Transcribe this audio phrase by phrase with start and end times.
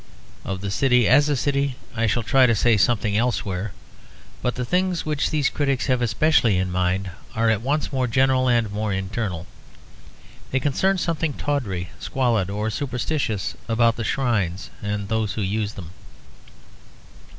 [0.43, 3.71] Of the city as a city I shall try to say something elsewhere;
[4.41, 8.47] but the things which these critics have especially in mind are at once more general
[8.49, 9.45] and more internal.
[10.49, 15.91] They concern something tawdry, squalid or superstitious about the shrines and those who use them.